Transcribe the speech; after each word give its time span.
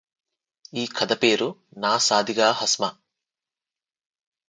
ఈ 0.73 0.85
కథ 0.87 1.11
పేరు 1.23 1.49
నా 1.77 1.93
సాదిగా 1.97 2.49
హస్మ 2.51 2.83